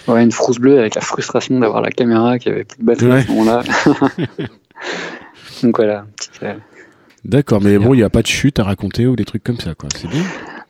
[0.06, 3.10] Ouais, une frousse bleue avec la frustration d'avoir la caméra qui avait plus de batterie
[3.10, 3.22] à Ouais.
[3.22, 3.62] ce moment-là.
[5.62, 6.54] Donc voilà, petite, euh,
[7.24, 9.58] D'accord, mais bon, il n'y a pas de chute à raconter ou des trucs comme
[9.58, 9.88] ça, quoi.
[9.96, 10.22] C'est bien.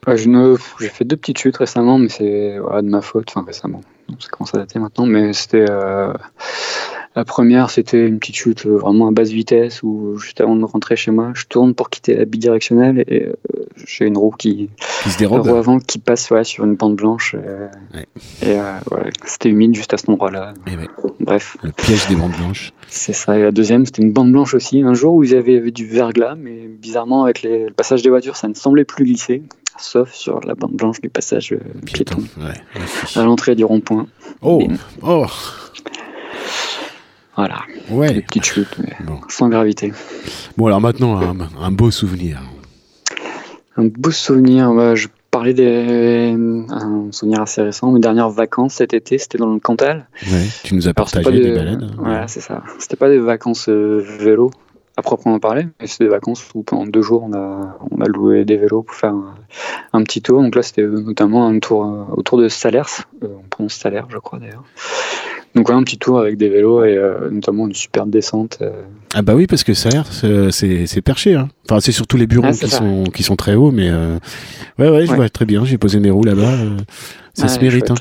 [0.07, 3.25] Ouais, je ne- J'ai fait deux petites chutes récemment, mais c'est voilà, de ma faute.
[3.29, 3.81] Enfin, récemment.
[4.09, 5.05] Donc, ça commence à dater maintenant.
[5.05, 5.65] Mais c'était.
[5.69, 6.13] euh,
[7.17, 10.63] La première, c'était une petite chute euh, vraiment à basse vitesse où, juste avant de
[10.63, 13.33] rentrer chez moi, je tourne pour quitter la bidirectionnelle et euh,
[13.87, 14.69] j'ai une roue qui.
[15.01, 15.47] Qui se La dérobe.
[15.47, 17.35] roue avant qui passe ouais, sur une bande blanche.
[17.35, 18.05] euh, Ouais.
[18.43, 18.71] Et euh,
[19.25, 20.53] c'était humide juste à cet endroit-là.
[20.67, 20.71] Eh
[21.19, 22.71] Bref, le piège des bandes blanches.
[22.87, 23.35] c'est ça.
[23.35, 24.83] Et la deuxième, c'était une bande blanche aussi.
[24.83, 28.35] Un jour où ils avaient, du verglas, mais bizarrement, avec les- le passage des voitures,
[28.35, 29.41] ça ne semblait plus glisser.
[29.79, 32.17] Sauf sur la bande blanche du passage euh, piéton.
[32.17, 32.41] Piéton.
[32.41, 33.19] Ouais.
[33.19, 34.07] À l'entrée du rond-point.
[34.41, 34.63] Oh,
[35.03, 35.25] oh,
[37.37, 38.21] Voilà, des ouais.
[38.21, 39.19] petites chutes, mais Bon.
[39.29, 39.93] sans gravité.
[40.57, 42.41] Bon, alors maintenant, un, un beau souvenir.
[43.77, 46.35] Un beau souvenir, bah, je parlais des.
[46.69, 47.91] Un souvenir assez récent.
[47.91, 50.07] Mes dernières vacances cet été, c'était dans le Cantal.
[50.31, 50.47] Ouais.
[50.63, 51.91] Tu nous as partagé des des- balades.
[51.99, 52.63] Voilà, c'est ça.
[52.79, 54.49] C'était pas des vacances euh, vélo
[54.99, 58.07] à proprement parler, mais c'était des vacances où pendant deux jours on a, on a
[58.07, 59.35] loué des vélos pour faire un,
[59.93, 60.41] un petit tour.
[60.41, 64.17] Donc là, c'était notamment un tour euh, autour de Salers, euh, on prononce Salaire, je
[64.17, 64.63] crois d'ailleurs.
[65.55, 68.59] Donc voilà, un petit tour avec des vélos et euh, notamment une superbe descente.
[68.61, 68.69] euh,
[69.15, 70.05] Ah bah oui, parce que ça a l'air,
[70.51, 70.51] c'est
[70.85, 71.33] c'est- perché.
[71.35, 71.49] Hein.
[71.69, 72.77] Enfin, c'est surtout les bureaux Ah, qui ça.
[72.77, 74.17] sont qui sont très hauts, mais euh,
[74.77, 75.15] ouais, ouais, je Ouais.
[75.17, 75.65] vois très bien.
[75.65, 76.41] J'ai posé mes roues là-bas.
[76.53, 76.77] euh,
[77.33, 77.89] ça Ah, se mérite.
[77.91, 77.95] Hein.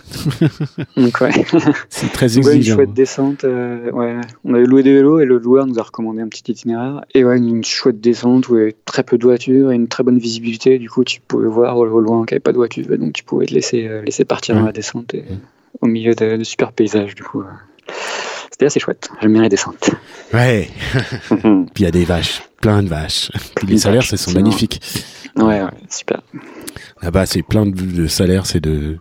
[0.97, 1.31] Donc ouais.
[1.91, 2.75] C'est très Donc, ouais, une exigeant.
[2.77, 3.45] chouette descente.
[3.45, 4.17] euh, ouais.
[4.45, 7.03] On avait loué des vélos et le loueur nous a recommandé un petit itinéraire.
[7.15, 9.89] Et ouais, une, chouette descente où il y avait très peu de voitures et une
[9.89, 10.79] très bonne visibilité.
[10.79, 12.91] Du coup, tu pouvais voir au, loin qu'il n'y avait pas de voiture.
[12.93, 14.61] Et donc, tu pouvais te laisser, euh, laisser partir Ouais.
[14.63, 15.25] dans la descente et,
[15.81, 17.15] au milieu de, de super paysages.
[17.15, 17.93] Du coup, euh.
[18.51, 19.09] c'était assez chouette.
[19.21, 19.91] J'aime bien les descentes.
[20.33, 20.69] Ouais.
[21.29, 21.41] Puis
[21.77, 23.31] il y a des vaches, plein de vaches.
[23.57, 24.81] Puis les salaires, vaches, ce sont c'est magnifiques.
[25.37, 26.21] ouais, ouais, super.
[27.03, 28.99] Là-bas, c'est plein de, de salaires, c'est de,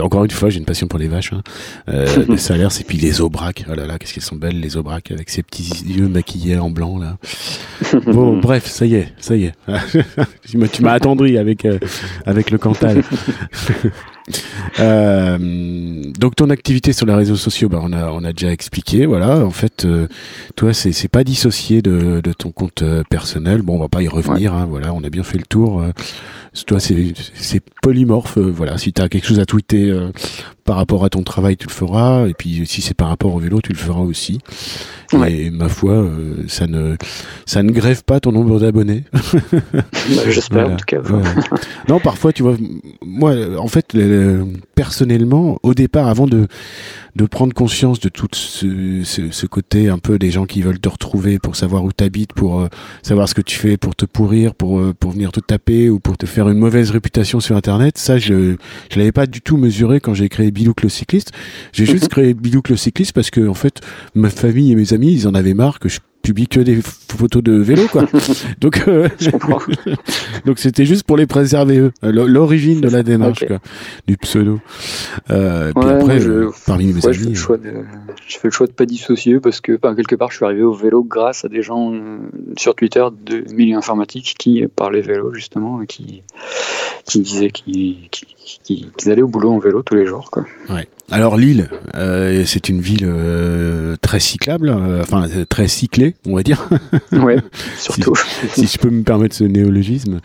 [0.00, 1.34] Encore une fois, j'ai une passion pour les vaches.
[1.34, 1.42] Hein.
[1.88, 3.64] Euh, des salaires, et puis les aubracs.
[3.70, 6.70] Oh là là, qu'est-ce qu'elles sont belles, les aubracs, avec ces petits yeux maquillés en
[6.70, 7.18] blanc, là.
[8.06, 9.52] Bon, bref, ça y est, ça y est.
[10.48, 11.78] tu m'as- tu m'as attendri avec, euh,
[12.24, 13.02] avec le Cantal.
[14.80, 15.38] Euh,
[16.18, 19.06] donc ton activité sur les réseaux sociaux, bah, on a on a déjà expliqué.
[19.06, 20.08] Voilà, en fait, euh,
[20.56, 23.62] toi c'est c'est pas dissocié de, de ton compte euh, personnel.
[23.62, 24.54] Bon, on va pas y revenir.
[24.54, 25.80] Hein, voilà, on a bien fait le tour.
[25.80, 25.92] Euh,
[26.66, 28.38] toi c'est c'est polymorphe.
[28.38, 29.92] voilà, si tu as quelque chose à tweeter
[30.66, 32.26] par rapport à ton travail, tu le feras.
[32.26, 34.38] Et puis si c'est par rapport au vélo, tu le feras aussi.
[35.26, 36.04] Et ma foi,
[36.48, 36.96] ça ne
[37.46, 39.04] ça ne grève pas ton nombre d'abonnés.
[40.28, 40.98] J'espère en tout cas.
[41.88, 42.56] non, parfois tu vois,
[43.04, 43.96] moi en fait
[44.74, 46.48] personnellement, au départ, avant de,
[47.16, 50.88] de prendre conscience de tout ce, ce, côté un peu des gens qui veulent te
[50.88, 52.68] retrouver pour savoir où t'habites, pour euh,
[53.02, 55.98] savoir ce que tu fais, pour te pourrir, pour, euh, pour venir te taper ou
[55.98, 58.56] pour te faire une mauvaise réputation sur Internet, ça, je
[58.90, 61.32] je l'avais pas du tout mesuré quand j'ai créé Bilouk le cycliste.
[61.72, 63.80] J'ai juste créé Bilouk le cycliste parce que, en fait,
[64.14, 67.40] ma famille et mes amis, ils en avaient marre que je publie que des photos
[67.40, 68.04] de vélo, quoi.
[68.60, 69.08] donc, euh,
[70.44, 73.58] donc c'était juste pour les préserver eux, l'origine de la démarche, quoi,
[74.08, 74.58] du pseudo.
[75.30, 77.72] Euh, puis après, euh, parmi mes amis, je fais, le choix de,
[78.26, 80.74] je fais le choix de pas dissocier parce que, quelque part, je suis arrivé au
[80.74, 81.92] vélo grâce à des gens
[82.58, 86.24] sur Twitter de milieu informatique qui parlaient vélo justement et qui,
[87.04, 88.10] qui disaient qu'ils
[89.06, 90.44] allaient au boulot en vélo tous les jours, quoi.
[90.70, 90.88] Ouais.
[91.12, 96.42] Alors Lille, euh, c'est une ville euh, très cyclable, euh, enfin très cyclée, on va
[96.42, 96.68] dire.
[97.12, 97.38] Ouais,
[97.78, 98.14] surtout.
[98.52, 100.20] si, je peux me permettre ce néologisme.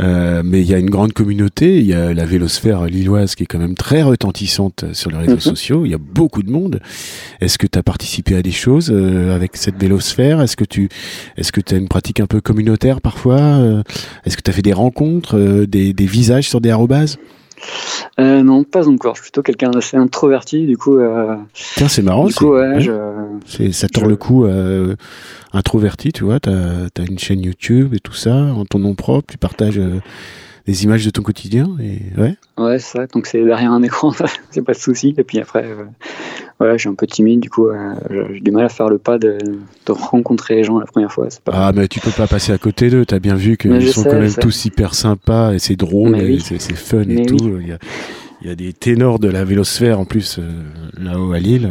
[0.00, 3.46] mais il y a une grande communauté, il y a la vélosphère lilloise qui est
[3.46, 5.40] quand même très retentissante sur les réseaux mhm.
[5.40, 6.80] sociaux, il y a beaucoup de monde.
[7.40, 10.40] Est-ce que tu as participé à des choses avec cette vélosphère?
[10.40, 10.88] Est-ce que tu
[11.36, 13.82] est-ce que tu as une pratique un peu communautaire parfois?
[14.24, 17.18] Est-ce que tu as fait des rencontres, des, des visages sur des arrobases
[18.20, 19.14] euh, non, pas encore.
[19.14, 20.98] Je suis plutôt quelqu'un d'assez introverti, du coup.
[20.98, 21.36] Euh,
[21.76, 22.26] Tiens, c'est marrant.
[22.26, 24.96] Du coup, ouais, ça tord le coup euh,
[25.52, 26.40] introverti, tu vois.
[26.40, 29.80] T'as as une chaîne YouTube et tout ça, en ton nom propre, tu partages
[30.66, 32.36] des images de ton quotidien et ouais.
[32.58, 33.06] Ouais, c'est ça.
[33.06, 34.12] Donc c'est derrière un écran,
[34.50, 35.14] c'est pas de souci.
[35.18, 35.64] Et puis après,
[36.60, 37.94] ouais, je suis un peu timide, du coup, euh,
[38.32, 39.38] j'ai du mal à faire le pas de,
[39.86, 41.28] de, rencontrer les gens la première fois.
[41.44, 41.52] Pas...
[41.54, 43.04] Ah, mais tu peux pas passer à côté d'eux.
[43.04, 46.58] T'as bien vu qu'ils sont quand même tous hyper sympas et c'est drôle, et c'est
[46.74, 47.58] fun et tout.
[47.60, 47.78] Il, y a,
[48.42, 50.42] il y, a, des ténors de la vélosphère en plus euh,
[50.98, 51.70] là-haut à Lille.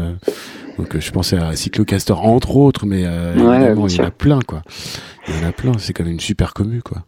[0.78, 3.42] Donc je pensais à Cyclocaster entre autres, mais euh, il
[3.96, 4.64] y en a plein quoi.
[5.28, 5.74] Il y en a plein.
[5.78, 7.04] C'est quand même une super commu quoi.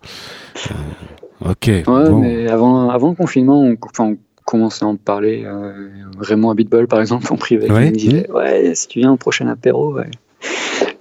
[1.45, 1.67] Ok.
[1.88, 5.43] Ouais, mais avant, avant le confinement, on, enfin, commencé à en parler.
[5.45, 7.88] Euh, Raymond Abitbol, par exemple, en privé, ouais.
[7.88, 10.10] il me disait Ouais, si tu viens au prochain apéro, ouais.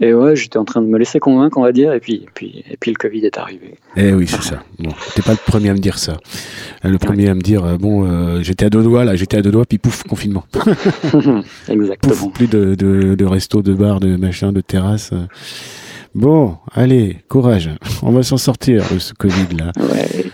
[0.00, 2.28] Et ouais, j'étais en train de me laisser convaincre, on va dire, et puis, et
[2.34, 3.74] puis, et puis le Covid est arrivé.
[3.96, 4.62] Eh oui, c'est ça.
[4.78, 6.16] Bon, t'es pas le premier à me dire ça.
[6.82, 9.42] Le premier à me dire, euh, bon, euh, j'étais à deux doigts, là, j'étais à
[9.42, 10.44] deux doigts, puis pouf, confinement.
[11.68, 12.28] Exactement.
[12.30, 15.12] plus de, de, de resto, de bar, de machin, de terrasse.
[16.14, 17.70] Bon, allez, courage.
[18.02, 19.72] On va s'en sortir de ce Covid là.
[19.80, 20.30] Ouais.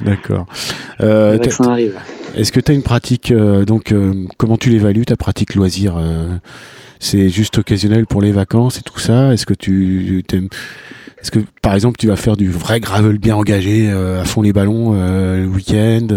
[0.02, 0.46] D'accord.
[1.00, 1.98] Euh, arrive.
[2.36, 5.96] Est-ce que tu as une pratique euh, donc euh, comment tu l'évalues ta pratique loisir
[5.96, 6.36] euh,
[6.98, 9.32] C'est juste occasionnel pour les vacances et tout ça?
[9.32, 10.24] Est-ce que tu
[11.20, 14.52] est-ce que par exemple tu vas faire du vrai gravel bien engagé à fond les
[14.52, 16.08] ballons le week-end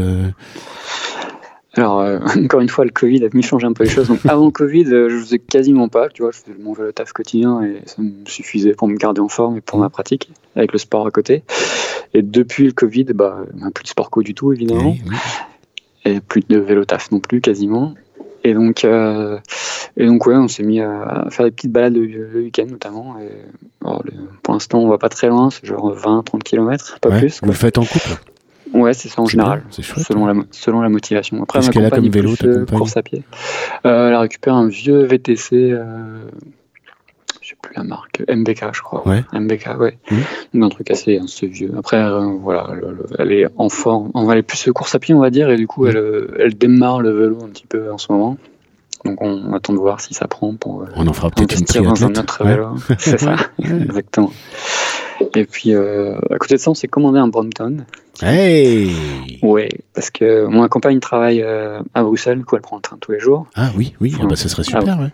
[1.77, 4.07] alors, euh, encore une fois, le Covid a mis changer un peu les choses.
[4.07, 6.09] Donc, avant le Covid, euh, je faisais quasiment pas.
[6.09, 9.21] Tu vois, je faisais mon vélo taf quotidien et ça me suffisait pour me garder
[9.21, 11.43] en forme et pour ma pratique avec le sport à côté.
[12.13, 13.39] Et depuis le Covid, bah,
[13.73, 14.95] plus de sport co du tout, évidemment.
[16.05, 17.93] Et plus de vélo taf non plus, quasiment.
[18.43, 19.39] Et donc, euh,
[19.97, 23.17] et donc ouais, on s'est mis à faire des petites balades le, week-end notamment.
[23.19, 23.29] Et,
[24.43, 27.39] pour l'instant, on va pas très loin, c'est genre 20-30 km, pas plus.
[27.41, 28.17] Vous le faites en couple?
[28.73, 29.63] Ouais, c'est ça en général.
[29.69, 31.41] selon, la, selon la motivation.
[31.43, 33.23] Après, Qu'est-ce qu'elle a comme vélo, ta course à pied.
[33.85, 36.29] Euh, elle a récupéré un vieux VTC, euh,
[37.41, 39.07] je sais plus la marque, MBK, je crois.
[39.07, 39.23] Ouais.
[39.33, 39.97] MBK, ouais.
[40.53, 40.63] Mmh.
[40.63, 41.73] Un truc assez, assez vieux.
[41.77, 42.69] Après, euh, voilà,
[43.19, 44.11] elle, est en forme.
[44.31, 45.89] Elle est plus course à pied, on va dire, et du coup, mmh.
[45.89, 48.37] elle, elle démarre le vélo un petit peu en ce moment.
[49.05, 50.81] Donc on attend de voir si ça prend pour.
[50.81, 52.75] Euh, on en fera peut-être une dans un autre vélo.
[52.99, 54.31] C'est ça, exactement.
[55.35, 57.85] Et puis, euh, à côté de ça, on s'est commandé un Brompton.
[58.21, 58.95] Hey
[59.41, 62.97] Ouais, parce que mon compagne travaille euh, à Bruxelles, du coup, elle prend le train
[62.99, 63.47] tous les jours.
[63.55, 65.09] Ah oui, oui, ah bah, ça serait super, ouais.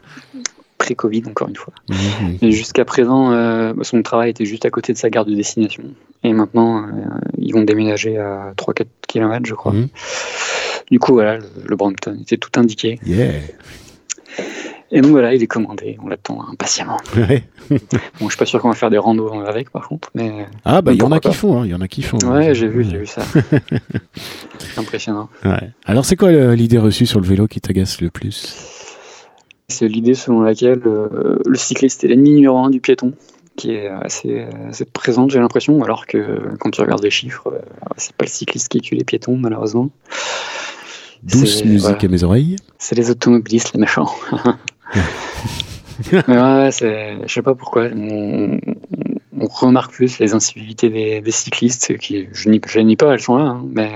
[0.78, 1.74] Pré-Covid, encore une fois.
[1.90, 2.38] Mmh, mmh.
[2.42, 5.84] Et jusqu'à présent, euh, son travail était juste à côté de sa gare de destination.
[6.24, 6.86] Et maintenant,
[7.38, 9.74] ils vont déménager à 3-4 km, je crois.
[9.74, 9.88] Mmh.
[10.92, 13.00] Du coup, voilà, le, le Brompton était tout indiqué.
[13.06, 13.32] Yeah
[14.96, 16.98] et donc voilà, il est commandé, on l'attend impatiemment.
[17.18, 17.44] Ouais.
[17.70, 17.78] bon,
[18.22, 20.46] je suis pas sûr qu'on va faire des randos avec, par contre, mais.
[20.66, 22.18] Ah bah il y en a qui font, hein, il y en a qui font.
[22.20, 23.24] Ouais, j'ai vu, j'ai vu ça.
[24.78, 25.30] impressionnant.
[25.46, 25.72] Ouais.
[25.86, 28.56] Alors c'est quoi l'idée reçue sur le vélo qui t'agace le plus?
[29.68, 33.14] C'est l'idée selon laquelle euh, le cycliste est l'ennemi numéro un du piéton
[33.56, 37.60] qui est assez, assez présente, j'ai l'impression, alors que quand tu regardes les chiffres, euh,
[37.98, 39.90] c'est pas le cycliste qui tue les piétons, malheureusement.
[41.24, 42.58] Douce musique à mes oreilles.
[42.78, 44.12] C'est les automobilistes, les méchants.
[46.12, 47.88] ouais, je sais pas pourquoi.
[47.96, 48.60] On,
[49.40, 53.92] remarque plus les incivilités des, cyclistes, qui je nie, pas, elles sont là, hein, mais,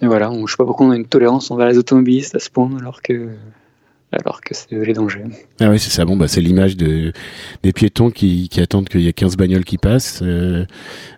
[0.00, 2.50] mais voilà, je sais pas pourquoi on a une tolérance envers les automobilistes à ce
[2.50, 3.30] point, alors que
[4.12, 5.24] alors que c'est les dangers.
[5.60, 6.04] Ah oui, c'est ça.
[6.04, 7.12] Bon, bah, c'est l'image de,
[7.62, 10.64] des piétons qui, qui attendent qu'il y ait 15 bagnoles qui passent euh,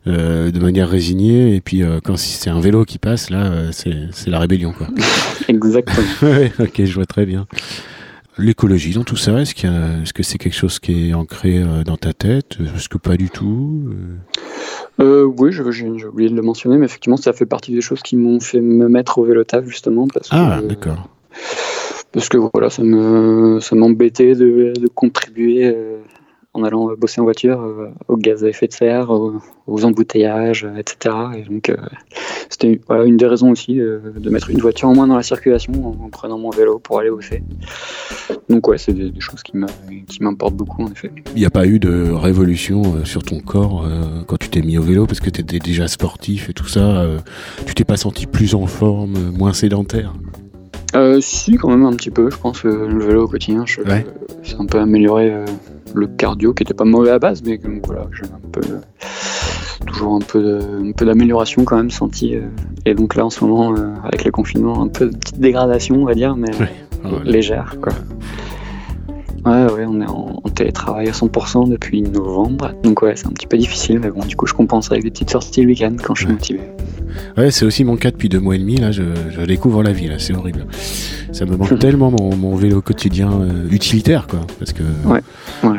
[0.07, 1.55] euh, de manière résignée.
[1.55, 4.73] Et puis, euh, quand c'est un vélo qui passe, là, c'est la rébellion.
[4.73, 4.88] Quoi.
[5.49, 6.07] Exactement.
[6.23, 7.47] ouais, ok, je vois très bien.
[8.38, 12.57] L'écologie dans tout ça, est-ce que c'est quelque chose qui est ancré dans ta tête?
[12.77, 13.90] Est-ce que pas du tout
[14.98, 18.38] Oui, j'ai oublié de le mentionner, mais effectivement, ça fait partie des choses qui m'ont
[18.38, 20.07] fait me mettre au vélo taf, justement.
[20.07, 21.09] Parce ah, d'accord
[22.12, 25.98] parce que voilà, ça me ça m'embêtait de, de, contribuer euh,
[26.59, 31.14] en allant bosser en voiture euh, au gaz à effet de serre, aux, embouteillages, etc.
[31.37, 31.77] Et donc euh,
[32.49, 36.09] c'était une des raisons aussi de mettre une voiture en moins dans la circulation en,
[36.09, 37.42] prenant mon vélo pour aller bosser.
[38.49, 39.57] Donc ouais, c'est des, choses qui
[40.21, 41.11] m'importent beaucoup en effet.
[41.35, 43.87] Il n'y a pas eu de révolution sur ton corps
[44.27, 45.07] quand tu t'es mis au vélo?
[45.07, 47.07] Parce que tu étais déjà sportif et tout ça.
[47.66, 50.14] tu t'es pas senti plus en forme, moins sédentaire?
[50.94, 52.31] Euh, si, quand même un petit peu.
[52.31, 53.81] Je pense que le vélo au quotidien, je,
[54.42, 55.44] c'est un peu amélioré euh,
[55.94, 58.61] le cardio, qui était pas mauvais à base, mais voilà, j'ai un peu,
[59.87, 62.37] toujours un peu, un peu d'amélioration quand même senti.
[62.37, 62.42] Euh.
[62.87, 65.96] et donc là, en ce moment, euh, avec le confinement, un peu de petite dégradation,
[65.96, 66.51] on va dire, mais
[67.24, 67.92] légère, quoi.
[69.44, 72.72] Ouais, ouais, on est en, télétravail à 100% depuis novembre.
[72.83, 75.11] Donc ouais, c'est un petit peu difficile, mais bon, du coup, je compense avec des
[75.11, 76.61] petites sorties le week-end quand je suis motivé.
[77.37, 78.76] Ouais, c'est aussi mon cas depuis deux mois et demi.
[78.76, 79.02] Là, je,
[79.44, 80.09] découvre la vie.
[80.09, 80.66] Là, c'est horrible.
[81.33, 84.40] Ça me manque tellement mon, vélo quotidien euh, utilitaire, quoi.
[84.59, 85.20] Parce que ouais,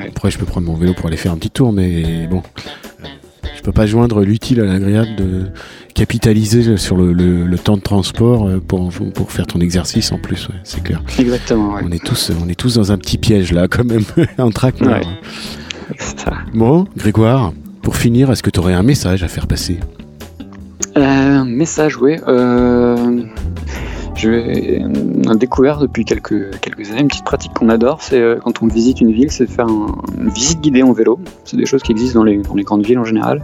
[0.08, 2.42] après, je peux prendre mon vélo pour aller faire un petit tour, mais bon,
[3.60, 5.46] je peux pas joindre l'utile à l'agréable de
[5.94, 10.82] capitaliser sur le, temps de transport euh, pour, pour faire ton exercice en plus, c'est
[10.82, 11.04] clair.
[11.20, 11.76] Exactement.
[11.84, 14.04] On est tous on est tous dans un petit piège là, quand même,
[14.38, 14.82] en traque.
[16.54, 19.80] Bon, Grégoire, pour finir, est-ce que tu aurais un message à faire passer?
[21.00, 22.18] Euh, Un message, oui.
[22.28, 23.24] Euh,
[24.20, 24.84] j'ai
[25.36, 29.00] découvert depuis quelques, quelques années une petite pratique qu'on adore, c'est euh, quand on visite
[29.00, 31.20] une ville, c'est faire une visite guidée en vélo.
[31.46, 33.42] C'est des choses qui existent dans les, dans les, grandes villes en général.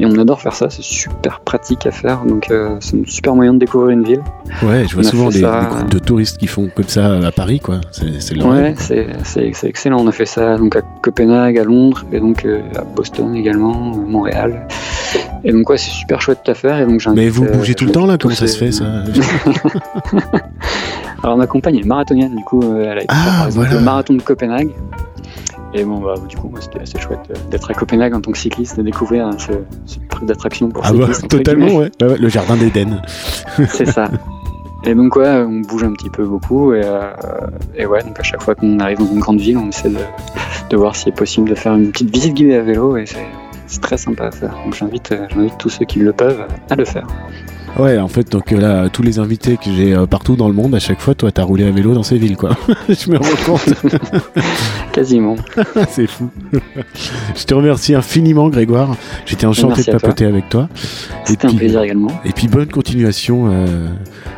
[0.00, 3.34] Et on adore faire ça, c'est super pratique à faire, donc euh, c'est un super
[3.34, 4.22] moyen de découvrir une ville.
[4.62, 7.80] Ouais, je vois souvent des, groupes de touristes qui font comme ça à Paris, quoi.
[7.90, 9.98] C'est Ouais, c'est excellent.
[10.00, 13.96] On a fait ça donc à Copenhague, à Londres, et donc euh, à Boston également,
[13.96, 14.66] Montréal.
[15.44, 16.78] Et donc, ouais, c'est super chouette à faire.
[16.80, 18.84] Et donc, Mais vous bougez tout le temps, là Comment ça se fait, ça
[21.22, 24.22] Alors ma compagne est marathonienne, du coup euh, elle a été ah, le marathon de
[24.22, 24.70] Copenhague.
[25.74, 28.32] Et bon, bah, du coup, moi, c'était assez chouette euh, d'être à Copenhague en tant
[28.32, 29.52] que cycliste, de découvrir hein, ce,
[30.08, 31.90] truc d'attraction pour ah bah, totalement, ouais.
[32.00, 33.02] Le jardin d'Éden.
[33.68, 34.08] C'est ça.
[34.84, 36.72] Et donc, ouais, on bouge un petit peu beaucoup.
[36.72, 37.10] Et, euh,
[37.76, 39.98] et ouais, donc à chaque fois qu'on arrive dans une grande ville, on essaie de,
[40.70, 42.96] de voir s'il est possible de faire une petite visite guidée à vélo.
[42.96, 43.26] Et c'est
[43.80, 44.54] très sympa à faire.
[44.64, 45.14] Donc, j'invite
[45.58, 47.06] tous ceux qui le peuvent à le faire.
[47.76, 50.74] Ouais, en fait, donc là, tous les invités que j'ai euh, partout dans le monde,
[50.74, 52.50] à chaque fois, toi, t'as roulé à vélo dans ces villes, quoi.
[52.88, 53.74] je me rends compte.
[54.92, 55.36] Quasiment.
[55.88, 56.30] C'est fou.
[57.36, 58.96] je te remercie infiniment, Grégoire.
[59.26, 60.68] J'étais enchanté de papoter avec toi.
[61.24, 62.10] C'était un plaisir également.
[62.24, 63.86] Et puis, bonne continuation euh,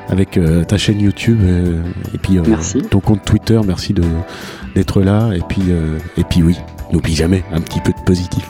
[0.08, 1.40] avec euh, ta chaîne YouTube
[2.14, 2.38] et puis
[2.90, 3.58] ton compte Twitter.
[3.66, 4.02] Merci de
[4.74, 5.30] d'être là.
[5.34, 5.62] Et puis,
[6.16, 6.58] et puis oui,
[6.92, 8.48] n'oublie jamais un petit peu de positif.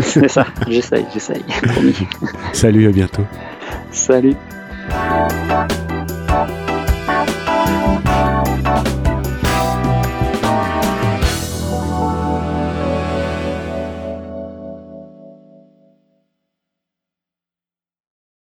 [0.00, 1.42] C'est ça, j'essaye, j'essaye,
[2.52, 3.22] Salut, à bientôt.
[3.92, 4.36] Salut